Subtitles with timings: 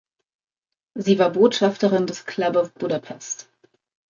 [0.95, 3.47] Sie war Botschafterin des Club of Budapest.